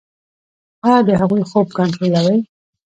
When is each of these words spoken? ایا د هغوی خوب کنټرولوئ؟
ایا 0.85 0.97
د 1.07 1.09
هغوی 1.21 1.43
خوب 1.49 1.67
کنټرولوئ؟ 1.77 2.37